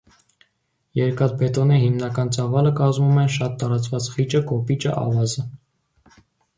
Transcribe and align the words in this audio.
Երկաթբետոնի 0.99 1.77
հիմնական 1.83 2.33
ծավալը 2.39 2.73
կազմում 2.81 3.23
են 3.27 3.31
շատ 3.37 3.61
տարածված 3.63 4.11
խիճը, 4.17 4.45
կոպիճը, 4.53 4.99
ավազը։ 5.07 5.49